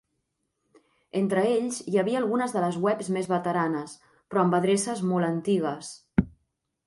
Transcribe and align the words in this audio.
Entre 1.19 1.43
ells 1.57 1.77
hi 1.91 1.99
havia 2.03 2.17
algunes 2.21 2.55
de 2.55 2.63
les 2.63 2.79
webs 2.87 3.11
més 3.17 3.29
veteranes, 3.35 3.93
però 4.33 4.43
amb 4.47 4.57
adreces 4.61 5.03
molt 5.11 5.29
antigues. 5.31 5.93